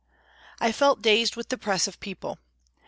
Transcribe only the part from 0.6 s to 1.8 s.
felt dazed with the